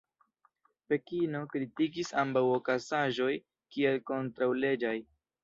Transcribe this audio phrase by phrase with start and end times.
[0.93, 3.29] Pekino kritikis ambaŭ okazaĵoj
[3.77, 4.97] kiel kontraŭleĝaj.